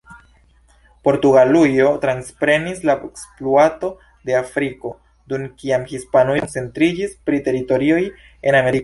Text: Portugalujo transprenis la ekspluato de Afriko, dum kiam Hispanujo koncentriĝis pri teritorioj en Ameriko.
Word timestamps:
Portugalujo 1.07 1.91
transprenis 2.05 2.81
la 2.91 2.95
ekspluato 3.09 3.91
de 4.31 4.37
Afriko, 4.39 4.93
dum 5.33 5.45
kiam 5.61 5.85
Hispanujo 5.95 6.47
koncentriĝis 6.47 7.15
pri 7.29 7.43
teritorioj 7.51 8.03
en 8.07 8.63
Ameriko. 8.63 8.79